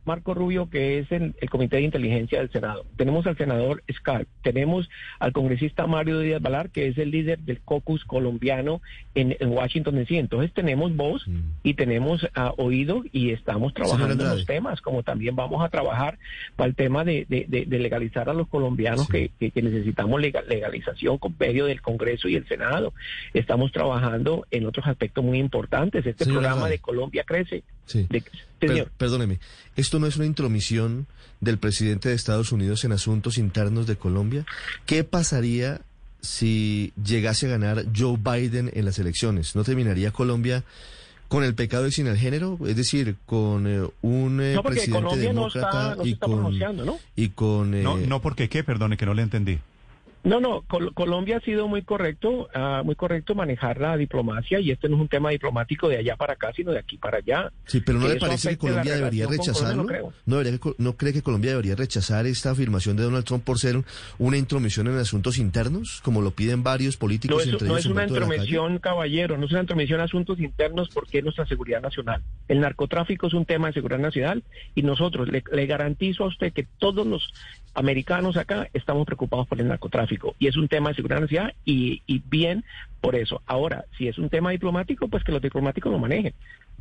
Marco 0.06 0.34
Rubio, 0.34 0.70
que 0.70 1.00
es 1.00 1.12
el, 1.12 1.36
el 1.40 1.50
Comité 1.50 1.78
de 1.78 1.84
Inteligencia 1.84 2.40
del 2.40 2.52
Senado. 2.52 2.86
Tenemos 2.98 3.28
al 3.28 3.38
senador 3.38 3.84
Scar, 3.92 4.26
tenemos 4.42 4.90
al 5.20 5.32
congresista 5.32 5.86
Mario 5.88 6.20
Díaz 6.20 6.42
Balar, 6.42 6.70
que 6.70 6.88
es 6.88 6.98
el 6.98 7.12
líder 7.12 7.40
del 7.40 7.62
caucus 7.62 8.04
colombiano 8.06 8.82
en, 9.16 9.36
en 9.40 9.50
Washington 9.50 9.96
DC. 9.96 10.18
Entonces 10.18 10.52
tenemos 10.54 10.96
voz 10.96 11.26
y 11.64 11.74
tenemos 11.76 12.28
ah, 12.36 12.54
oído 12.58 13.04
y 13.12 13.32
estamos 13.32 13.74
trabajando 13.74 14.24
en 14.24 14.30
los 14.30 14.46
temas, 14.46 14.82
como 14.82 15.04
también 15.04 15.36
vamos 15.36 15.64
a 15.64 15.70
trabajar 15.70 16.18
para 16.56 16.68
el 16.70 16.76
tema 16.76 17.04
de, 17.04 17.26
de- 17.30 17.46
de- 17.48 17.66
de 17.66 17.80
legalizar 17.80 18.30
a 18.30 18.34
los 18.34 18.48
colombianos 18.48 19.06
Sí. 19.06 19.12
que, 19.12 19.32
que- 19.40 19.52
que 19.52 19.62
necesitamos 19.62 20.20
lega- 20.20 20.42
legalización 20.48 21.18
con 21.18 21.36
medio 21.40 21.66
del 21.66 21.82
Congreso 21.82 22.28
y 22.28 22.36
el 22.36 22.48
Senado. 22.48 22.94
Estamos 23.34 23.72
trabajando 23.72 24.46
en 24.52 24.66
otros 24.66 24.88
aspectos 24.88 25.24
muy 25.24 25.40
importantes. 25.40 26.06
Este 26.06 26.24
Señor 26.26 26.40
programa 26.40 26.56
Andrade. 26.62 26.74
de 26.78 26.80
Colombia 26.80 27.24
crece. 27.26 27.64
Sí. 27.92 28.08
De- 28.10 28.24
Per- 28.60 28.70
señor. 28.70 28.92
perdóneme, 28.98 29.40
¿esto 29.76 30.00
no 30.00 30.06
es 30.08 30.18
una 30.18 30.26
intromisión 30.28 31.08
del 31.40 31.58
presidente 31.58 32.10
de 32.10 32.16
Estados 32.16 32.52
Unidos 32.52 32.84
en 32.86 32.92
asuntos 32.92 33.38
internos 33.40 33.88
de 33.88 33.96
Colombia? 33.96 34.46
¿Qué 34.86 35.04
pasaría 35.04 35.82
si 36.22 36.94
llegase 37.04 37.48
a 37.48 37.50
ganar 37.50 37.86
Joe 37.98 38.18
Biden 38.18 38.70
en 38.74 38.86
las 38.86 39.00
elecciones? 39.00 39.56
¿No 39.56 39.64
terminaría 39.64 40.12
Colombia 40.12 40.64
con 41.28 41.44
el 41.44 41.56
pecado 41.56 41.88
y 41.88 41.92
sin 41.92 42.06
el 42.06 42.18
género? 42.18 42.60
Es 42.68 42.76
decir, 42.76 43.16
con 43.26 43.66
eh, 43.66 43.82
un 44.04 44.40
eh, 44.42 44.54
No, 44.54 44.62
presidente 44.64 44.92
Colombia 45.02 45.34
no 45.34 45.40
demócrata 45.50 45.68
está, 45.82 45.96
no 45.96 46.04
se 46.04 46.10
y 46.10 46.16
con... 46.18 46.86
¿no? 46.86 47.00
Y 47.16 47.30
con 47.30 47.74
eh, 47.74 47.82
No, 47.82 47.98
no 47.98 48.22
porque 48.22 48.48
qué, 48.50 48.64
perdone, 48.64 48.96
que 48.98 49.06
no 49.08 49.16
le 49.16 49.24
entendí. 49.24 49.58
No, 50.24 50.40
no, 50.40 50.62
Col- 50.68 50.94
Colombia 50.94 51.38
ha 51.38 51.40
sido 51.42 51.68
muy 51.68 51.82
correcto, 51.82 52.48
ah, 52.54 52.84
muy 52.86 52.96
correcto 52.96 53.34
manejar 53.34 53.80
la 53.82 53.98
diplomacia 53.98 54.60
y 54.60 54.70
este 54.72 54.88
no 54.88 54.96
es 54.98 55.02
un 55.02 55.08
tema 55.08 55.32
diplomático 55.32 55.90
de 55.90 55.98
allá 55.98 56.16
para 56.16 56.34
acá, 56.34 56.52
sino 56.56 56.72
de 56.72 56.80
aquí 56.80 56.98
para 56.98 57.18
allá. 57.18 57.52
Sí, 57.66 57.82
pero 57.82 57.98
¿no 58.00 58.08
le 58.08 58.18
parece 58.18 58.50
que 58.50 58.58
Colombia 58.58 58.96
debería 58.96 59.26
Colombia, 59.26 59.46
rechazarlo? 59.52 59.82
no 59.84 59.88
creo. 59.88 60.14
¿No, 60.28 60.38
debería 60.38 60.60
¿No 60.78 60.96
cree 60.96 61.14
que 61.14 61.22
Colombia 61.24 61.52
debería 61.52 61.76
rechazar 61.76 62.28
esta 62.28 62.52
afirmación 62.52 62.98
de 62.98 63.04
Donald 63.04 63.26
Trump 63.26 63.44
por 63.44 63.58
ser 63.58 63.84
una 64.20 64.38
intromisión 64.38 64.88
en 64.88 64.98
asuntos 64.98 65.40
internos, 65.40 66.02
como 66.04 66.22
lo 66.22 66.32
piden 66.32 66.62
varios 66.62 66.98
políticos, 66.98 67.38
No 67.38 67.42
es, 67.44 67.48
entre 67.54 67.68
no 67.68 67.74
ellos 67.74 67.86
es 67.86 67.92
una 67.92 68.04
intromisión, 68.04 68.78
caballero, 68.80 69.38
no 69.38 69.46
es 69.46 69.52
una 69.52 69.62
intromisión 69.62 70.00
en 70.00 70.06
asuntos 70.06 70.40
internos 70.40 70.90
porque 70.94 71.18
es 71.18 71.24
nuestra 71.24 71.48
seguridad 71.48 71.82
nacional. 71.82 72.22
El 72.48 72.60
narcotráfico 72.60 73.26
es 73.28 73.34
un 73.34 73.46
tema 73.46 73.68
de 73.68 73.74
seguridad 73.74 74.00
nacional 74.00 74.44
y 74.76 74.84
nosotros 74.84 75.28
le, 75.30 75.44
le 75.52 75.66
garantizo 75.66 76.26
a 76.26 76.28
usted 76.28 76.54
que 76.54 76.68
todos 76.78 77.08
los 77.08 77.34
americanos 77.74 78.36
acá 78.38 78.68
estamos 78.74 79.06
preocupados 79.06 79.48
por 79.48 79.60
el 79.62 79.68
narcotráfico 79.68 80.36
y 80.40 80.48
es 80.48 80.58
un 80.58 80.68
tema 80.68 80.90
de 80.90 80.96
seguridad 80.96 81.22
nacional 81.22 81.56
y, 81.66 82.02
y 82.06 82.22
bien 82.30 82.64
por 83.00 83.16
eso. 83.16 83.42
Ahora, 83.48 83.86
si 83.98 84.08
es 84.08 84.18
un 84.18 84.30
tema 84.30 84.52
diplomático, 84.52 85.08
pues 85.08 85.24
que 85.24 85.32
los 85.32 85.42
diplomáticos 85.42 85.92
lo 85.92 85.98
manejen. 86.00 86.34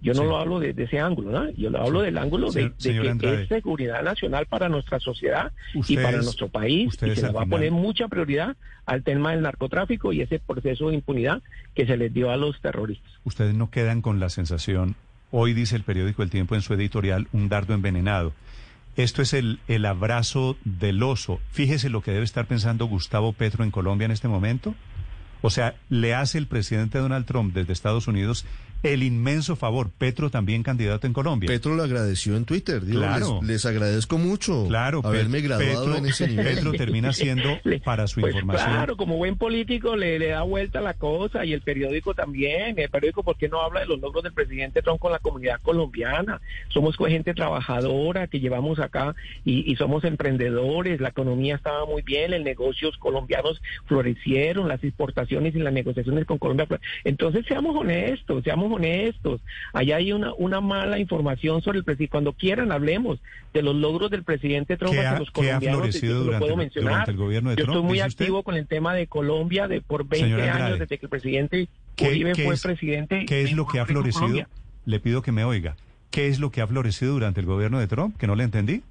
Yo 0.03 0.15
no 0.15 0.23
Sí. 0.23 0.29
lo 0.29 0.39
hablo 0.39 0.61
de, 0.61 0.73
de 0.73 0.85
ese 0.85 0.99
ángulo, 0.99 1.31
¿no? 1.31 1.51
Yo 1.51 1.69
lo 1.69 1.83
hablo 1.83 2.01
del 2.01 2.17
ángulo 2.17 2.51
de, 2.51 2.73
que 2.83 3.09
Andrade. 3.09 3.43
es 3.43 3.49
seguridad 3.49 4.03
nacional 4.03 4.47
para 4.47 4.69
nuestra 4.71 4.99
sociedad 4.99 5.53
y 5.75 5.97
para 5.97 6.23
nuestro 6.23 6.49
país 6.49 6.95
y 7.03 7.15
se 7.17 7.31
va 7.31 7.43
a 7.43 7.47
poner 7.47 7.71
mucha 7.71 8.09
prioridad 8.09 8.57
al 8.87 9.03
tema 9.03 9.33
del 9.33 9.43
narcotráfico 9.43 10.13
y 10.15 10.23
ese 10.23 10.39
proceso 10.39 10.89
de 10.89 10.95
impunidad 10.95 11.43
que 11.75 11.87
se 11.87 11.97
les 11.99 12.13
dio 12.15 12.31
a 12.31 12.37
los 12.39 12.59
terroristas. 12.63 13.13
Ustedes 13.25 13.55
no 13.55 13.71
quedan 13.71 14.01
con 14.01 14.21
la 14.21 14.31
sensación, 14.31 14.97
hoy 15.33 15.53
dice 15.53 15.77
el 15.77 15.83
periódico 15.83 16.23
El 16.23 16.31
Tiempo 16.31 16.55
en 16.55 16.63
su 16.63 16.73
editorial, 16.73 17.29
un 17.33 17.51
dardo 17.51 17.75
envenenado. 17.75 18.33
Esto 18.97 19.23
es 19.23 19.33
el, 19.33 19.61
el 19.69 19.87
abrazo 19.87 20.57
del 20.65 21.03
oso. 21.03 21.41
Fíjese 21.53 21.91
lo 21.91 22.03
que 22.03 22.11
debe 22.11 22.25
estar 22.25 22.47
pensando 22.47 22.87
Gustavo 22.87 23.33
Petro 23.33 23.65
en 23.65 23.71
Colombia 23.71 24.05
en 24.05 24.11
este 24.11 24.29
momento. 24.29 24.75
O 25.43 25.51
sea, 25.51 25.75
le 25.89 26.15
hace 26.15 26.39
el 26.39 26.47
presidente 26.47 26.99
Donald 26.99 27.25
Trump 27.25 27.55
desde 27.55 27.73
Estados 27.73 28.09
Unidos 28.09 28.45
el 28.83 29.03
inmenso 29.03 29.57
favor. 29.57 29.91
Petro 29.97 30.31
también 30.31 30.63
candidato 30.63 31.07
en 31.07 31.13
Colombia. 31.13 31.49
Petro 31.49 31.75
lo 31.75 31.83
agradeció 31.83 32.37
en 32.37 32.45
Twitter. 32.45 32.85
Digo, 32.85 33.01
Claro. 33.01 33.39
les, 33.43 33.49
les 33.51 33.67
agradezco 33.67 34.19
mucho 34.19 34.67
Claro, 34.69 35.01
haberme 35.05 35.41
graduado 35.41 35.85
Petro, 35.85 35.97
en 35.99 36.07
ese 36.07 36.29
nivel. 36.29 36.55
Petro 36.57 36.73
termina 36.73 37.13
siendo, 37.13 37.59
para 37.85 38.07
su 38.07 38.21
pues 38.21 38.35
información, 38.35 38.71
Claro, 38.71 38.97
como 38.97 39.17
buen 39.17 39.37
político 39.37 39.97
le, 39.97 40.19
le 40.19 40.29
da 40.29 40.43
vuelta 40.43 40.81
la 40.81 40.95
cosa 40.95 41.45
y 41.45 41.53
el 41.53 41.61
periódico 41.63 42.15
también. 42.15 42.79
El 42.79 42.89
periódico, 42.91 43.23
¿por 43.23 43.37
qué 43.37 43.49
no 43.49 43.61
habla 43.61 43.81
de 43.81 43.87
los 43.87 44.01
logros 44.01 44.23
del 44.23 44.33
presidente 44.33 44.83
Trump 44.83 45.01
con 45.01 45.13
la 45.13 45.19
comunidad 45.19 45.61
colombiana? 45.63 46.41
Somos 46.69 46.97
gente 46.97 47.35
trabajadora 47.35 48.27
que 48.27 48.41
llevamos 48.41 48.79
acá 48.79 49.15
y, 49.45 49.71
y 49.71 49.77
somos 49.77 50.05
emprendedores. 50.05 51.01
La 51.01 51.09
economía 51.09 51.57
estaba 51.57 51.87
muy 51.87 52.03
bien, 52.03 52.31
los 52.31 52.41
negocios 52.43 52.97
colombianos 52.99 53.61
florecieron, 53.87 54.69
las 54.69 54.83
exportaciones 54.85 55.55
y 55.55 55.59
las 55.59 55.73
negociaciones 55.73 56.27
con 56.27 56.39
Colombia. 56.39 56.67
Entonces, 57.05 57.45
seamos 57.47 57.75
honestos, 57.77 58.45
seamos 58.45 58.70
honestos. 58.73 59.41
Allá 59.73 59.97
hay 59.97 60.13
una, 60.13 60.33
una 60.35 60.61
mala 60.61 60.99
información 60.99 61.63
sobre 61.63 61.79
el 61.79 61.85
presidente. 61.85 62.11
Cuando 62.13 62.33
quieran, 62.33 62.73
hablemos 62.73 63.19
de 63.53 63.63
los 63.63 63.75
logros 63.75 64.11
del 64.11 64.23
presidente 64.25 64.77
Trump 64.77 64.93
¿Qué 64.93 64.99
hacia 65.01 65.17
ha- 65.17 65.19
los 65.19 65.29
ha 65.29 65.33
colombianos. 65.33 65.79
florecido 65.81 66.13
yo 66.13 66.19
lo 66.19 66.25
durante 66.25 66.45
puedo 66.45 66.57
mencionar. 66.57 66.91
durante 66.93 67.11
el 67.11 67.17
gobierno 67.17 67.51
de 67.51 67.57
Yo 67.57 67.65
Trump, 67.65 67.77
estoy 67.77 67.89
muy 67.89 67.99
usted? 68.03 68.25
activo 68.25 68.43
con 68.43 68.55
el 68.57 68.67
tema 68.67 68.95
de 68.95 69.07
Colombia 69.07 69.69
de 69.69 69.81
por 69.81 70.07
20 70.07 70.27
Señor 70.27 70.41
Andrade, 70.41 70.63
años 70.65 70.79
desde 70.81 70.99
que 70.99 71.07
el 71.07 71.11
presidente 71.11 71.69
¿Qué, 71.97 72.09
Uribe 72.09 72.35
fue 72.35 72.55
es, 72.55 72.63
presidente. 72.63 73.25
qué 73.27 73.43
es 73.43 73.53
lo 73.53 73.67
que 73.67 73.81
ha 73.81 73.87
florecido? 73.87 74.21
Colombia. 74.21 74.49
Le 74.87 75.01
pido 75.01 75.23
que 75.23 75.33
me 75.33 75.45
oiga. 75.45 75.77
¿Qué 76.11 76.29
es 76.29 76.41
lo 76.41 76.51
que 76.51 76.61
ha 76.61 76.67
florecido 76.67 77.13
durante 77.13 77.41
el 77.41 77.47
gobierno 77.47 77.79
de 77.79 77.87
Trump? 77.87 78.17
Que 78.17 78.27
no 78.27 78.35
le 78.35 78.45
entendí. 78.45 78.83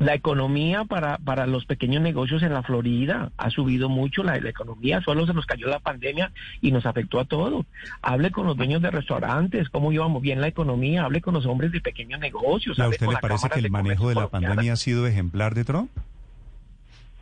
La 0.00 0.14
economía 0.14 0.86
para, 0.86 1.18
para 1.18 1.46
los 1.46 1.66
pequeños 1.66 2.02
negocios 2.02 2.42
en 2.42 2.54
la 2.54 2.62
Florida 2.62 3.32
ha 3.36 3.50
subido 3.50 3.90
mucho, 3.90 4.22
la, 4.22 4.40
la 4.40 4.48
economía 4.48 5.02
solo 5.02 5.26
se 5.26 5.34
nos 5.34 5.44
cayó 5.44 5.66
la 5.66 5.78
pandemia 5.78 6.32
y 6.62 6.72
nos 6.72 6.86
afectó 6.86 7.20
a 7.20 7.26
todos. 7.26 7.66
Hable 8.00 8.30
con 8.30 8.46
los 8.46 8.56
dueños 8.56 8.80
de 8.80 8.90
restaurantes, 8.90 9.68
cómo 9.68 9.92
íbamos 9.92 10.22
bien 10.22 10.40
la 10.40 10.48
economía, 10.48 11.04
hable 11.04 11.20
con 11.20 11.34
los 11.34 11.44
hombres 11.44 11.70
de 11.70 11.82
pequeños 11.82 12.18
negocios. 12.18 12.78
¿Y 12.78 12.80
a 12.80 12.88
usted 12.88 13.08
le 13.08 13.18
parece 13.18 13.50
que 13.50 13.60
el 13.60 13.70
manejo 13.70 14.08
de 14.08 14.14
la 14.14 14.28
pandemia 14.28 14.72
ha 14.72 14.76
sido 14.76 15.06
ejemplar 15.06 15.54
de 15.54 15.64
Trump? 15.64 15.90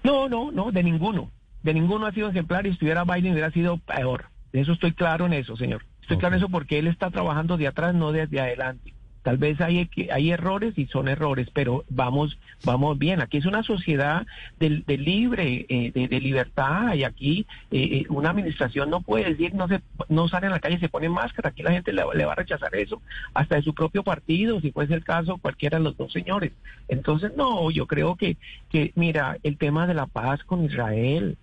No, 0.04 0.28
no, 0.28 0.52
no, 0.52 0.70
de 0.70 0.85
ninguno. 0.85 1.32
De 1.64 1.75
ninguno 1.75 2.06
ha 2.06 2.12
sido 2.12 2.28
ejemplar 2.28 2.64
y 2.64 2.68
si 2.68 2.75
estuviera 2.75 3.02
Biden 3.02 3.32
hubiera 3.32 3.50
sido 3.50 3.78
peor. 3.78 4.26
De 4.52 4.61
eso 4.61 4.73
estoy 4.73 4.92
claro 4.92 5.26
en 5.26 5.32
eso, 5.32 5.56
señor. 5.56 5.85
Estoy 6.02 6.18
claro 6.18 6.37
en 6.37 6.42
eso 6.42 6.49
porque 6.49 6.78
él 6.78 6.87
está 6.87 7.11
trabajando 7.11 7.56
de 7.56 7.66
atrás, 7.66 7.92
no 7.92 8.12
desde 8.12 8.40
adelante. 8.40 8.94
Tal 9.22 9.37
vez 9.37 9.60
hay, 9.60 9.88
hay 10.12 10.30
errores 10.30 10.78
y 10.78 10.87
son 10.87 11.08
errores, 11.08 11.48
pero 11.52 11.84
vamos 11.88 12.38
vamos 12.64 12.98
bien. 12.98 13.20
Aquí 13.20 13.38
es 13.38 13.46
una 13.46 13.62
sociedad 13.62 14.26
de, 14.58 14.82
de 14.87 14.98
libre, 14.98 15.66
eh, 15.68 15.92
de, 15.92 16.20
libertad 16.20 16.94
y 16.94 17.04
aquí 17.04 17.46
eh, 17.70 18.00
eh, 18.00 18.06
una 18.08 18.30
administración 18.30 18.90
no 18.90 19.00
puede 19.00 19.25
decir 19.25 19.54
no 19.54 19.68
se 19.68 19.80
no 20.08 20.28
sale 20.28 20.46
a 20.46 20.50
la 20.50 20.60
calle 20.60 20.78
se 20.78 20.88
pone 20.88 21.08
máscara. 21.08 21.50
Aquí 21.50 21.62
la 21.62 21.72
gente 21.72 21.92
le, 21.92 22.02
le 22.14 22.25
va 22.25 22.32
a 22.32 22.37
rechazar 22.37 22.75
eso 22.75 23.02
hasta 23.34 23.56
de 23.56 23.62
su 23.62 23.75
propio 23.75 24.02
partido, 24.02 24.60
si 24.60 24.70
fuese 24.70 24.94
el 24.94 25.04
caso 25.04 25.38
cualquiera 25.38 25.78
de 25.78 25.84
los 25.84 25.96
dos 25.96 26.12
señores. 26.12 26.52
Entonces 26.88 27.32
no, 27.37 27.70
yo 27.70 27.87
creo 27.87 28.16
que 28.16 28.37
que 28.70 28.92
mira 28.94 29.38
el 29.42 29.56
tema 29.56 29.87
de 29.87 29.94
la 29.94 30.06
paz 30.06 30.44
con 30.44 30.64
Israel 30.64 31.37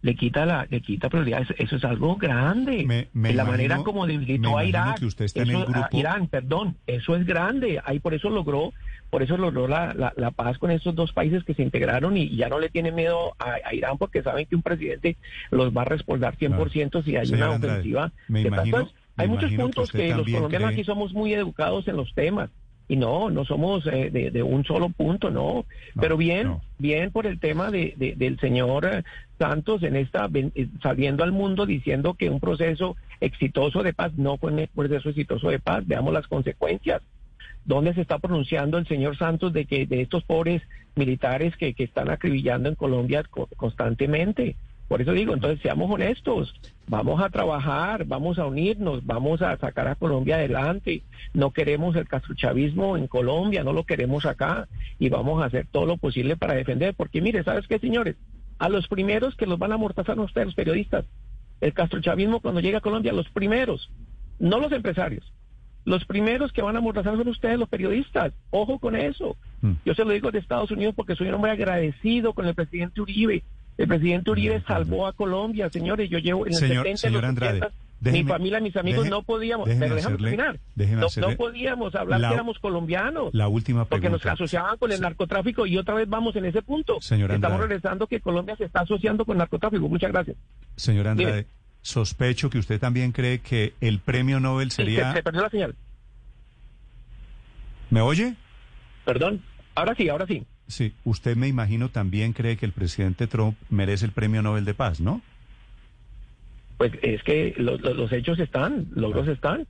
le 0.00 0.14
quita 0.14 0.46
la 0.46 0.66
le 0.70 0.80
quita 0.80 1.08
prioridad. 1.08 1.42
Eso, 1.42 1.54
eso 1.58 1.76
es 1.76 1.84
algo 1.84 2.16
grande. 2.16 2.84
Me- 2.86 3.08
me 3.12 3.28
la 3.30 3.42
imagino- 3.42 3.50
manera 3.50 3.76
como 3.82 4.06
debilitó 4.06 4.56
a 4.58 4.64
Irak. 4.64 4.98
eso- 5.42 5.58
grupo- 5.66 5.96
Irán 5.98 6.26
perdón 6.28 6.76
eso 6.86 7.16
es 7.16 7.26
grande. 7.26 7.80
Ahí 7.84 7.98
por 7.98 8.14
eso 8.14 8.30
logró 8.30 8.72
por 9.10 9.22
eso 9.22 9.36
logró 9.38 9.66
la, 9.68 9.94
la, 9.94 10.12
la 10.16 10.30
paz 10.30 10.58
con 10.58 10.70
estos 10.70 10.94
dos 10.94 11.12
países 11.12 11.42
que 11.42 11.54
se 11.54 11.62
integraron 11.62 12.16
y 12.16 12.36
ya 12.36 12.48
no 12.50 12.58
le 12.60 12.68
tiene 12.68 12.92
miedo 12.92 13.34
a, 13.38 13.56
a 13.64 13.74
Irán 13.74 13.96
porque 13.98 14.22
saben 14.22 14.44
que 14.46 14.54
un 14.54 14.62
presidente 14.62 15.16
los 15.50 15.74
va 15.76 15.82
a 15.82 15.86
respaldar 15.86 16.36
100% 16.36 17.02
si 17.04 17.16
hay 17.16 17.26
una 17.32 17.54
Andrade, 17.54 17.72
ofensiva 17.72 18.12
me 18.28 18.42
imagino- 18.42 18.76
hay 19.16 19.26
me 19.26 19.34
muchos 19.34 19.50
que 19.50 19.56
puntos 19.56 19.90
que, 19.90 20.08
los 20.14 20.26
colombianos 20.36 20.68
cree- 20.68 20.74
aquí 20.74 20.84
somos 20.84 21.12
muy 21.14 21.32
educados 21.34 21.88
en 21.88 21.96
los 21.96 22.14
temas 22.14 22.50
y 22.88 22.96
no, 22.96 23.28
no 23.30 23.44
somos 23.44 23.86
eh, 23.86 24.10
de, 24.10 24.30
de 24.30 24.42
un 24.42 24.64
solo 24.64 24.88
punto, 24.88 25.30
no. 25.30 25.66
No, 25.94 26.00
Pero 26.00 26.16
bien, 26.16 26.46
no. 26.46 26.60
bien 26.78 27.10
por 27.10 27.26
el 27.26 27.38
tema 27.38 27.70
de, 27.70 27.92
de- 27.96 28.14
del 28.16 28.38
señor 28.40 28.86
eh, 28.86 29.02
Santos 29.38 29.82
en 29.82 29.94
esta 29.96 30.28
eh, 30.32 30.68
saliendo 30.82 31.22
al 31.22 31.32
mundo 31.32 31.66
diciendo 31.66 32.14
que 32.14 32.30
un 32.30 32.40
proceso 32.40 32.96
exitoso 33.20 33.82
de 33.82 33.92
paz 33.92 34.12
no 34.16 34.38
fue 34.38 34.52
un 34.52 34.66
proceso 34.74 35.10
exitoso 35.10 35.50
de 35.50 35.58
paz. 35.58 35.86
Veamos 35.86 36.12
las 36.14 36.26
consecuencias. 36.26 37.02
¿Dónde 37.64 37.92
se 37.92 38.00
está 38.00 38.18
pronunciando 38.18 38.78
el 38.78 38.86
señor 38.86 39.18
Santos 39.18 39.52
de 39.52 39.66
que 39.66 39.84
de 39.86 40.00
estos 40.00 40.24
pobres 40.24 40.62
militares 40.96 41.54
que, 41.56 41.74
que 41.74 41.84
están 41.84 42.08
acribillando 42.10 42.70
en 42.70 42.74
Colombia 42.74 43.22
co- 43.28 43.48
constantemente? 43.56 44.56
Por 44.88 45.02
eso 45.02 45.12
digo, 45.12 45.34
entonces 45.34 45.60
seamos 45.60 45.90
honestos, 45.90 46.54
vamos 46.86 47.22
a 47.22 47.28
trabajar, 47.28 48.06
vamos 48.06 48.38
a 48.38 48.46
unirnos, 48.46 49.04
vamos 49.04 49.42
a 49.42 49.56
sacar 49.58 49.86
a 49.86 49.96
Colombia 49.96 50.36
adelante. 50.36 51.02
No 51.34 51.50
queremos 51.50 51.94
el 51.94 52.08
castrochavismo 52.08 52.96
en 52.96 53.06
Colombia, 53.06 53.62
no 53.62 53.74
lo 53.74 53.84
queremos 53.84 54.24
acá 54.24 54.66
y 54.98 55.10
vamos 55.10 55.42
a 55.42 55.46
hacer 55.46 55.66
todo 55.70 55.84
lo 55.84 55.98
posible 55.98 56.36
para 56.36 56.54
defender. 56.54 56.94
Porque 56.94 57.20
mire, 57.20 57.44
¿sabes 57.44 57.68
qué, 57.68 57.78
señores? 57.78 58.16
A 58.58 58.70
los 58.70 58.88
primeros 58.88 59.36
que 59.36 59.46
los 59.46 59.58
van 59.58 59.72
a 59.72 59.74
amortazar 59.74 60.18
ustedes, 60.18 60.46
los 60.46 60.54
periodistas. 60.54 61.04
El 61.60 61.74
castrochavismo 61.74 62.40
cuando 62.40 62.60
llega 62.60 62.78
a 62.78 62.82
Colombia, 62.82 63.12
los 63.12 63.28
primeros, 63.28 63.90
no 64.38 64.58
los 64.58 64.72
empresarios. 64.72 65.32
Los 65.84 66.04
primeros 66.04 66.52
que 66.52 66.62
van 66.62 66.76
a 66.76 66.78
amortazar 66.78 67.16
son 67.16 67.28
ustedes, 67.28 67.58
los 67.58 67.68
periodistas. 67.68 68.32
Ojo 68.50 68.78
con 68.78 68.96
eso. 68.96 69.36
Mm. 69.60 69.72
Yo 69.84 69.94
se 69.94 70.04
lo 70.04 70.12
digo 70.12 70.30
de 70.30 70.38
Estados 70.38 70.70
Unidos 70.70 70.94
porque 70.94 71.14
soy 71.14 71.28
un 71.28 71.34
hombre 71.34 71.50
agradecido 71.50 72.32
con 72.32 72.46
el 72.46 72.54
presidente 72.54 73.00
Uribe. 73.00 73.42
El 73.78 73.88
presidente 73.88 74.30
Uribe 74.30 74.60
salvó 74.66 75.06
a 75.06 75.12
Colombia, 75.14 75.70
señores. 75.70 76.10
Yo 76.10 76.18
llevo 76.18 76.46
en 76.46 76.52
el 76.52 76.58
Señor- 76.58 76.84
70, 76.84 76.90
en 76.90 76.98
señor 76.98 77.22
los 77.22 77.28
Andrade, 77.28 77.58
80, 77.60 77.74
déjeme- 78.00 78.22
mi 78.24 78.28
familia, 78.28 78.60
mis 78.60 78.76
amigos 78.76 79.08
no 79.08 79.22
podíamos, 79.22 79.66
déjeme 79.68 79.86
pero 79.86 79.98
hacerle- 80.00 80.30
terminar. 80.36 80.58
No, 81.00 81.06
hacerle 81.06 81.30
no 81.30 81.36
podíamos 81.36 81.94
hablar 81.94 82.20
la- 82.20 82.28
que 82.28 82.34
éramos 82.34 82.58
colombianos. 82.58 83.32
La 83.32 83.46
última 83.48 83.84
Porque 83.84 84.10
nos 84.10 84.20
pregunta. 84.20 84.42
asociaban 84.44 84.76
con 84.78 84.90
el 84.90 85.00
narcotráfico 85.00 85.64
y 85.64 85.78
otra 85.78 85.94
vez 85.94 86.08
vamos 86.08 86.34
en 86.34 86.44
ese 86.46 86.60
punto. 86.60 87.00
Señor 87.00 87.30
Estamos 87.30 87.54
Andrade. 87.54 87.68
regresando 87.74 88.06
que 88.08 88.20
Colombia 88.20 88.56
se 88.56 88.64
está 88.64 88.80
asociando 88.80 89.24
con 89.24 89.36
el 89.36 89.38
narcotráfico. 89.38 89.88
Muchas 89.88 90.10
gracias. 90.10 90.36
Señor 90.74 91.06
Andrade, 91.06 91.32
Dime. 91.42 91.46
sospecho 91.82 92.50
que 92.50 92.58
usted 92.58 92.80
también 92.80 93.12
cree 93.12 93.38
que 93.38 93.74
el 93.80 94.00
premio 94.00 94.40
Nobel 94.40 94.70
Sí, 94.72 94.76
sería... 94.82 95.10
se, 95.12 95.18
se 95.18 95.22
perdió 95.22 95.42
la 95.42 95.50
señal. 95.50 95.74
¿Me 97.90 98.00
oye? 98.00 98.34
Perdón. 99.04 99.40
Ahora 99.76 99.94
sí, 99.94 100.08
ahora 100.08 100.26
sí. 100.26 100.44
Sí, 100.68 100.92
usted 101.04 101.34
me 101.36 101.48
imagino 101.48 101.88
también 101.88 102.32
cree 102.34 102.56
que 102.56 102.66
el 102.66 102.72
presidente 102.72 103.26
Trump 103.26 103.56
merece 103.70 104.04
el 104.04 104.12
premio 104.12 104.42
Nobel 104.42 104.64
de 104.66 104.74
Paz, 104.74 105.00
¿no? 105.00 105.22
Pues 106.76 106.92
es 107.02 107.22
que 107.22 107.54
lo- 107.56 107.78
lo- 107.78 107.94
los 107.94 108.12
hechos 108.12 108.38
están, 108.38 108.86
logros 108.94 109.26
están. 109.28 109.66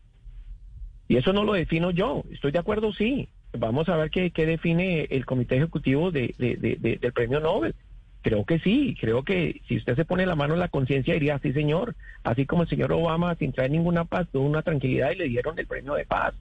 Y 1.06 1.16
eso 1.16 1.32
no 1.32 1.44
lo 1.44 1.54
defino 1.54 1.90
yo. 1.90 2.24
Estoy 2.30 2.52
de 2.52 2.58
acuerdo, 2.58 2.92
sí. 2.92 3.28
Vamos 3.56 3.88
a 3.88 3.96
ver 3.96 4.10
qué, 4.10 4.30
qué 4.30 4.44
define 4.44 5.04
el 5.10 5.24
comité 5.24 5.56
ejecutivo 5.56 6.10
de, 6.10 6.34
de- 6.36 6.56
de- 6.56 6.76
de- 6.76 6.96
del 6.96 7.12
premio 7.12 7.40
Nobel. 7.40 7.74
Creo 8.20 8.44
que 8.44 8.58
sí, 8.58 8.94
creo 9.00 9.22
que 9.22 9.62
si 9.68 9.76
usted 9.76 9.94
se 9.96 10.04
pone 10.04 10.26
la 10.26 10.34
mano 10.34 10.52
en 10.54 10.60
la 10.60 10.68
conciencia 10.68 11.14
diría, 11.14 11.38
sí 11.38 11.52
señor, 11.52 11.94
así 12.24 12.44
como 12.44 12.64
el 12.64 12.68
señor 12.68 12.92
Obama 12.92 13.36
sin 13.36 13.52
traer 13.52 13.70
ninguna 13.70 14.04
paz 14.04 14.26
tuvo 14.30 14.44
una 14.44 14.62
tranquilidad 14.62 15.12
y 15.12 15.16
le 15.16 15.28
dieron 15.28 15.58
el 15.58 15.66
premio 15.66 15.94
de 15.94 16.04
paz. 16.04 16.34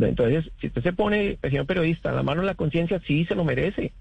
Entonces, 0.00 0.50
si 0.60 0.66
usted 0.68 0.82
se 0.82 0.92
pone, 0.92 1.38
señor 1.42 1.66
periodista, 1.66 2.12
la 2.12 2.22
mano 2.22 2.40
en 2.42 2.46
la 2.46 2.54
conciencia, 2.54 3.00
sí 3.06 3.24
se 3.24 3.34
lo 3.34 3.44
merece. 3.44 3.92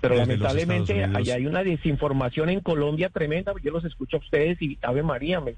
Pero 0.00 0.16
desde 0.16 0.32
lamentablemente 0.36 0.94
allá 1.20 1.34
hay 1.36 1.46
una 1.46 1.62
desinformación 1.62 2.48
en 2.48 2.58
Colombia 2.58 3.08
tremenda. 3.08 3.52
Yo 3.62 3.70
los 3.70 3.84
escucho 3.84 4.16
a 4.16 4.20
ustedes 4.20 4.60
y 4.60 4.76
Ave 4.82 5.04
María, 5.04 5.40
me- 5.40 5.54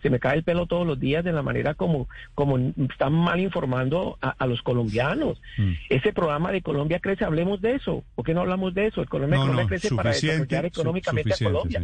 se, 0.00 0.08
me 0.08 0.20
cae 0.20 0.36
el 0.36 0.44
pelo 0.44 0.66
todos 0.66 0.86
los 0.86 1.00
días 1.00 1.24
de 1.24 1.32
la 1.32 1.42
manera 1.42 1.74
como, 1.74 2.08
como 2.36 2.58
están 2.58 3.12
mal 3.12 3.40
informando 3.40 4.16
a, 4.22 4.30
a 4.38 4.46
los 4.46 4.62
colombianos. 4.62 5.42
Mm. 5.56 5.72
Ese 5.88 6.12
programa 6.12 6.52
de 6.52 6.62
Colombia 6.62 7.00
Crece, 7.00 7.24
hablemos 7.24 7.60
de 7.60 7.74
eso. 7.74 8.04
¿Por 8.14 8.24
qué 8.24 8.34
no 8.34 8.42
hablamos 8.42 8.72
de 8.72 8.86
eso? 8.86 9.00
El 9.00 9.08
Colombia, 9.08 9.36
No, 9.38 9.42
Colombia 9.46 9.64
no, 9.64 9.68
Crece 9.68 9.88
para 9.96 10.10
desarrollar 10.28 10.64
económicamente 10.66 11.34
a 11.34 11.36
Colombia. 11.50 11.80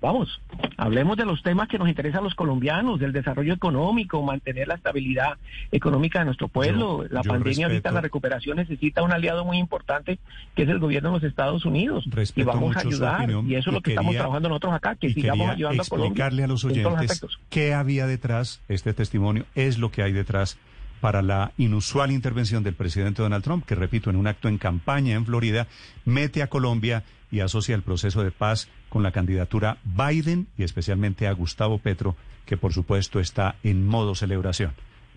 Vamos, 0.00 0.40
hablemos 0.78 1.16
de 1.18 1.26
los 1.26 1.42
temas 1.42 1.68
que 1.68 1.78
nos 1.78 1.88
interesan 1.88 2.20
a 2.20 2.24
los 2.24 2.34
colombianos, 2.34 2.98
del 2.98 3.12
desarrollo 3.12 3.52
económico, 3.52 4.22
mantener 4.22 4.66
la 4.68 4.74
estabilidad 4.76 5.36
económica 5.72 6.20
de 6.20 6.24
nuestro 6.24 6.48
pueblo. 6.48 7.02
Yo- 7.04 7.08
la 7.10 7.20
yo 7.22 7.30
pandemia 7.30 7.66
ahorita, 7.66 7.90
respeto- 7.90 7.94
la 7.94 8.00
recuperación 8.00 8.56
necesita 8.56 9.02
un 9.02 9.12
aliado 9.12 9.44
muy 9.44 9.58
importante, 9.58 10.18
que 10.54 10.62
es 10.62 10.68
el 10.70 10.78
gobierno 10.78 11.10
de 11.10 11.16
los 11.16 11.24
Estados 11.24 11.64
Unidos. 11.66 12.04
y 12.34 12.42
vamos 12.44 12.76
a 12.76 12.80
ayudar, 12.80 13.16
opinión 13.20 13.50
y 13.50 13.54
eso 13.56 13.70
es 13.70 13.74
lo 13.74 13.80
que 13.82 13.90
estamos 13.90 14.14
trabajando 14.14 14.48
nosotros 14.48 14.72
acá, 14.74 14.94
que 14.96 15.12
sigamos 15.12 15.50
ayudando 15.50 15.82
a 15.82 15.86
Colombia. 15.86 16.08
explicarle 16.08 16.44
a 16.44 16.46
los 16.46 16.64
oyentes 16.64 17.26
qué 17.50 17.74
había 17.74 18.06
detrás 18.06 18.62
este 18.68 18.94
testimonio, 18.94 19.44
es 19.54 19.78
lo 19.78 19.90
que 19.90 20.02
hay 20.02 20.12
detrás 20.12 20.58
para 21.00 21.22
la 21.22 21.52
inusual 21.56 22.10
intervención 22.10 22.62
del 22.62 22.74
presidente 22.74 23.22
Donald 23.22 23.44
Trump, 23.44 23.64
que 23.64 23.74
repito, 23.74 24.10
en 24.10 24.16
un 24.16 24.26
acto 24.26 24.48
en 24.48 24.58
campaña 24.58 25.14
en 25.14 25.26
Florida, 25.26 25.66
mete 26.04 26.42
a 26.42 26.48
Colombia 26.48 27.04
y 27.30 27.40
asocia 27.40 27.74
el 27.74 27.82
proceso 27.82 28.22
de 28.22 28.30
paz 28.30 28.68
con 28.88 29.02
la 29.02 29.12
candidatura 29.12 29.78
Biden 29.84 30.48
y 30.58 30.64
especialmente 30.64 31.26
a 31.26 31.32
Gustavo 31.32 31.78
Petro, 31.78 32.16
que 32.44 32.56
por 32.56 32.72
supuesto 32.72 33.20
está 33.20 33.56
en 33.62 33.86
modo 33.86 34.14
celebración. 34.14 34.72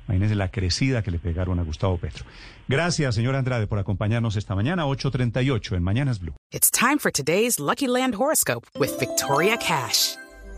Imagínense 0.07 0.35
la 0.35 0.49
crecida 0.49 1.01
que 1.01 1.11
le 1.11 1.19
pegaron 1.19 1.59
a 1.59 1.63
Gustavo 1.63 1.97
Petro. 1.97 2.25
Gracias, 2.67 3.15
señor 3.15 3.35
Andrade, 3.35 3.67
por 3.67 3.79
acompañarnos 3.79 4.35
esta 4.35 4.53
mañana, 4.53 4.85
8.38 4.85 5.77
en 5.77 5.83
Mañanas 5.83 6.19
Blue. 6.19 6.35
It's 6.51 6.69
time 6.69 6.97
for 6.99 7.11
today's 7.11 7.59
Lucky 7.59 7.87
Land 7.87 8.15
horoscope 8.15 8.67
with 8.77 8.91
Victoria 8.99 9.57
Cash. 9.57 10.17